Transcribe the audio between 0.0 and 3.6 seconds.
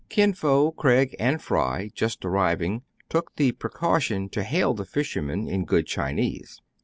'Kin Fo, Craig, and Fry, just arriving, took the